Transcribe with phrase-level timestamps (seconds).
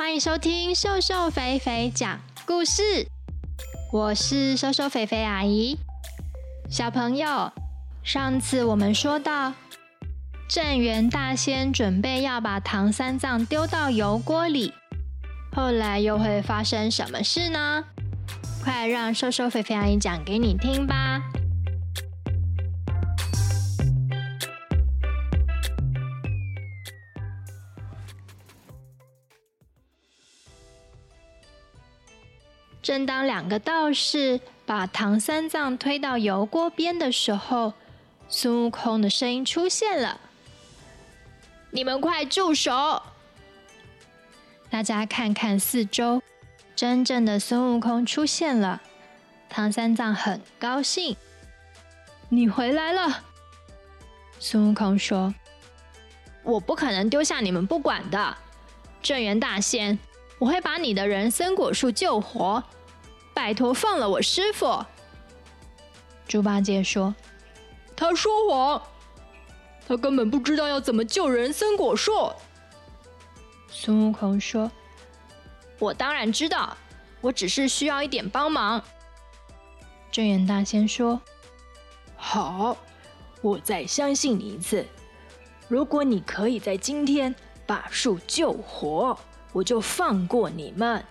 [0.00, 3.06] 欢迎收听瘦瘦肥肥讲故事，
[3.92, 5.76] 我是瘦瘦肥肥阿姨。
[6.70, 7.52] 小朋友，
[8.02, 9.52] 上次我们说到，
[10.48, 14.72] 镇元大仙准备要把唐三藏丢到油锅里，
[15.54, 17.84] 后来又会发生什么事呢？
[18.64, 21.20] 快让瘦瘦肥肥阿姨讲给你听吧。
[32.82, 37.74] 正当两个道士把唐三藏推到油锅边的时候，
[38.28, 40.20] 孙悟空的声音出现了
[41.70, 43.02] ：“你们快住手！”
[44.70, 46.22] 大家看看四周，
[46.74, 48.80] 真正的孙悟空出现了。
[49.48, 51.16] 唐三藏很高兴
[52.30, 53.24] ：“你回来了。”
[54.38, 55.34] 孙悟空说
[56.44, 58.36] ：“我不可能丢下你们不管的，
[59.02, 59.98] 镇元大仙，
[60.40, 62.64] 我会把你的人参果树救活。”
[63.32, 64.84] 拜托，放了我师傅！
[66.26, 67.14] 猪八戒说
[67.96, 68.82] ：“他说谎，
[69.86, 72.32] 他根本不知道要怎么救人参果树。”
[73.70, 74.70] 孙悟空说
[75.78, 76.76] ：“我当然知道，
[77.20, 78.82] 我只是需要一点帮忙。”
[80.10, 81.20] 镇元大仙说
[82.16, 82.76] ：“好，
[83.40, 84.84] 我再相信你一次。
[85.68, 89.16] 如果你可以在今天把树救活，
[89.52, 91.04] 我就放过你们。”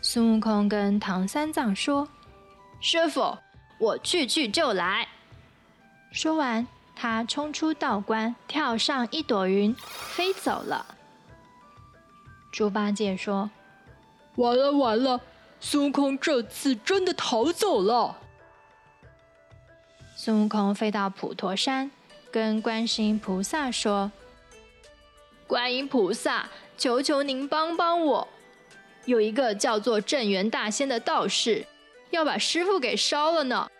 [0.00, 2.08] 孙悟空跟唐三藏说
[2.80, 3.36] ：“师傅，
[3.78, 5.06] 我去去就来。”
[6.12, 10.94] 说完，他冲出道观，跳上一朵云，飞走了。
[12.50, 13.50] 猪八戒说
[14.36, 15.20] ：“完了完了，
[15.60, 18.16] 孙悟空这次真的逃走了。”
[20.16, 21.90] 孙悟空飞到普陀山，
[22.32, 24.10] 跟观世音菩萨说
[25.46, 28.26] ：“观音菩萨，求求您帮帮我。”
[29.04, 31.66] 有一个叫做镇元大仙的道士，
[32.10, 33.70] 要把师傅给烧了呢。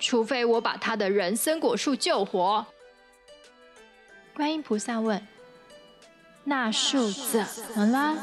[0.00, 2.64] 除非我把他的人参果树救活。
[4.34, 5.20] 观音菩萨问
[6.44, 7.44] ：“那树怎
[7.74, 8.14] 么了？”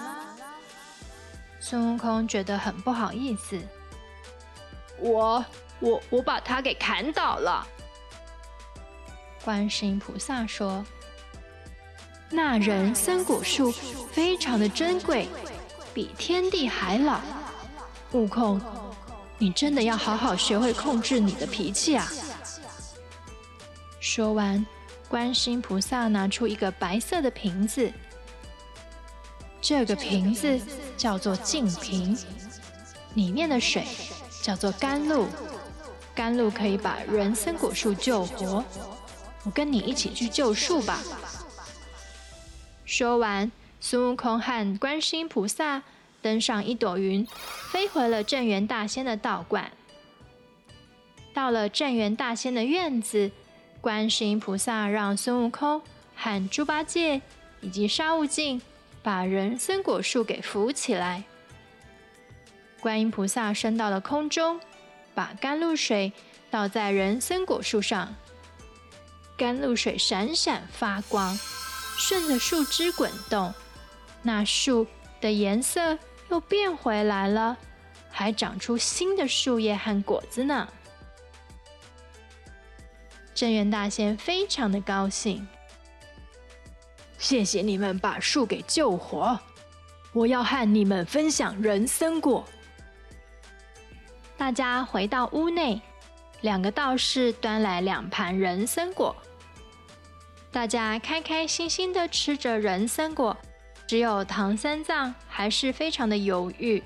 [1.59, 3.59] 孙悟空觉得很不好意思
[4.99, 5.43] ：“我、
[5.81, 7.67] 我、我把他给砍倒了。”
[9.43, 10.85] 观世音菩萨说
[12.29, 13.71] ：“那人参果树
[14.11, 15.27] 非常的珍贵。”
[15.93, 17.21] 比天地还老，
[18.11, 18.59] 悟空，
[19.37, 22.05] 你真的要好好学会控制你的脾气啊！
[24.01, 24.65] 说完，
[25.07, 27.89] 观世音菩萨拿出一个白色的瓶子，
[29.61, 30.59] 这个瓶子
[30.97, 32.17] 叫做净瓶，
[33.13, 33.87] 里面的水
[34.41, 35.27] 叫做甘露，
[36.13, 38.61] 甘露可以把人参果树救活。
[39.45, 40.99] 我跟你一起去救树吧。
[42.95, 43.51] 说完。
[43.81, 45.83] 孙悟空和观世音菩萨
[46.21, 47.27] 登上一朵云，
[47.69, 49.69] 飞回了镇元大仙的道观。
[51.33, 53.29] 到了镇元大仙的院子，
[53.81, 55.81] 观世音菩萨让孙悟空
[56.15, 57.21] 和猪八戒
[57.59, 58.61] 以及沙悟净
[59.03, 61.25] 把人参果树给扶起来。
[62.79, 64.57] 观音菩萨升到了空中，
[65.13, 66.13] 把甘露水
[66.49, 68.15] 倒在人参果树上，
[69.37, 71.37] 甘露水闪闪发光，
[71.97, 73.53] 顺着树枝滚动。
[74.21, 74.87] 那树
[75.21, 75.97] 的颜色
[76.29, 77.55] 又变回来了，
[78.09, 80.67] 还长出新的树叶和果子呢。
[83.33, 85.45] 镇元大仙非常的高兴，
[87.17, 89.37] 谢谢你们把树给救活，
[90.13, 92.45] 我要和你们分享人参果。
[94.37, 95.81] 大家回到屋内，
[96.41, 99.15] 两个道士端来两盘人参果，
[100.55, 103.35] 大家开开心心的吃着人参果。
[103.85, 106.81] 只有唐三藏还是非常的犹豫。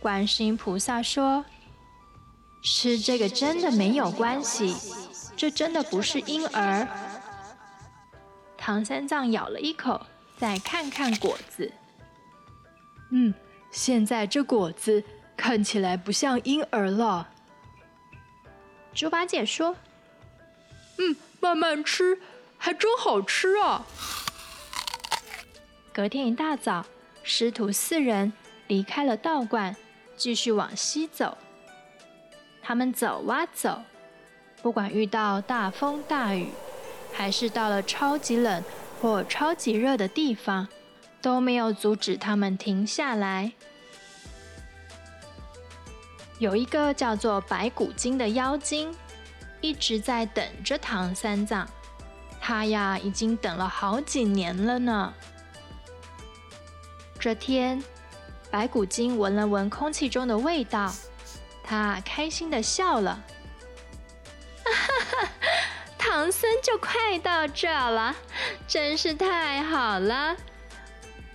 [0.00, 1.44] 观世音菩萨说
[2.64, 4.74] ：“吃这个真的没有关系，
[5.36, 6.88] 这真的不是婴儿。”
[8.58, 10.04] 唐三藏咬了一口，
[10.36, 11.70] 再看看果子，
[13.12, 13.32] 嗯，
[13.70, 15.04] 现在这果子
[15.36, 17.28] 看起来不像婴儿了。
[18.92, 19.76] 猪八戒说
[20.98, 22.20] ：“嗯，慢慢吃，
[22.58, 23.86] 还真好吃啊。”
[25.92, 26.84] 隔天一大早，
[27.22, 28.32] 师徒四人
[28.66, 29.74] 离开了道观，
[30.16, 31.38] 继续往西走。
[32.62, 33.82] 他们走啊走，
[34.60, 36.50] 不管遇到大风大雨，
[37.12, 38.62] 还是到了超级冷
[39.00, 40.68] 或超级热的地方，
[41.22, 43.52] 都没有阻止他们停下来。
[46.38, 48.94] 有一个叫做白骨精的妖精，
[49.62, 51.66] 一直在等着唐三藏。
[52.46, 55.12] 他呀，已经等了好几年了呢。
[57.18, 57.82] 这天，
[58.52, 60.94] 白骨精闻了闻空气中的味道，
[61.64, 63.20] 他开心地笑了。
[64.64, 64.72] 哈
[65.10, 65.28] 哈，
[65.98, 68.14] 唐僧就快到这了，
[68.68, 70.36] 真是太好了！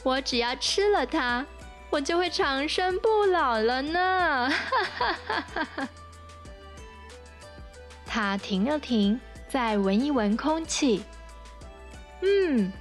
[0.04, 1.46] 我只要吃了它，
[1.90, 4.50] 我就会长生不老了呢！
[4.50, 5.90] 哈哈哈哈哈。
[8.06, 9.20] 他停了停，
[9.52, 11.04] 再闻一闻空气。
[12.22, 12.72] 嗯，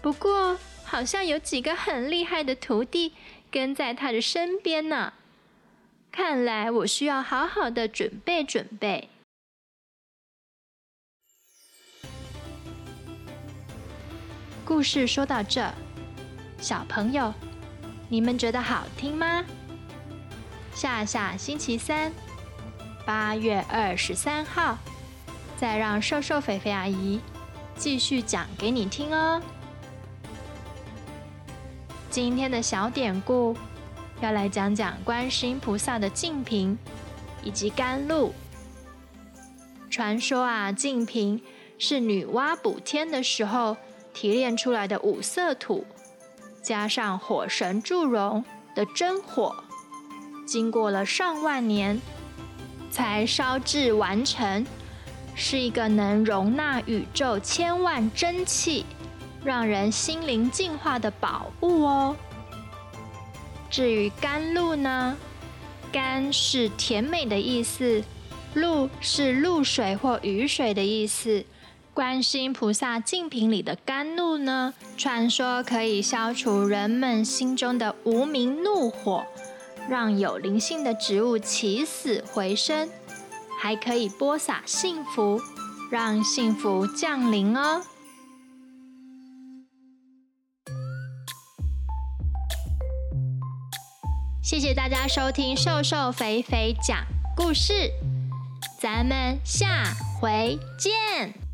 [0.00, 3.12] 不过好像有几个很厉害的徒弟
[3.50, 5.12] 跟在他的身边呢。
[6.10, 9.10] 看来我需要好好的准备准备。
[14.64, 15.70] 故事说到这，
[16.58, 17.34] 小朋友，
[18.08, 19.44] 你们觉得好听吗？
[20.74, 22.10] 下下星期三，
[23.04, 24.78] 八月二十三号，
[25.58, 27.20] 再让瘦瘦肥肥阿姨。
[27.76, 29.42] 继续讲给你听哦。
[32.10, 33.56] 今天的小典故
[34.20, 36.78] 要来讲讲观世音菩萨的净瓶
[37.42, 38.32] 以及甘露。
[39.90, 41.40] 传说啊，净瓶
[41.78, 43.76] 是女娲补天的时候
[44.14, 45.84] 提炼出来的五色土，
[46.62, 48.44] 加上火神祝融
[48.74, 49.56] 的真火，
[50.46, 52.00] 经过了上万年
[52.90, 54.64] 才烧制完成。
[55.40, 58.84] 是一个能容纳宇宙千万真气，
[59.44, 62.16] 让人心灵净化的宝物哦。
[63.70, 65.16] 至于甘露呢？
[65.92, 68.02] 甘是甜美的意思，
[68.54, 71.44] 露是露水或雨水的意思。
[71.94, 79.24] 观世音菩萨净瓶里的甘露呢，传说可以消除人们心中的无名怒火，
[79.88, 82.88] 让有灵性的植物起死回生。
[83.60, 85.40] 还可以播撒幸福，
[85.90, 87.82] 让幸福降临哦！
[94.42, 97.04] 谢谢大家收听瘦瘦肥肥讲
[97.36, 97.90] 故事，
[98.80, 101.47] 咱们下回见。